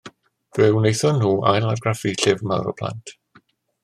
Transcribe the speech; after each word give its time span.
Fe 0.57 0.63
wnaethon 0.75 1.19
nhw 1.19 1.33
ailargraffu 1.51 2.13
Llyfr 2.15 2.43
Mawr 2.53 2.73
y 2.73 2.77
Plant. 2.81 3.15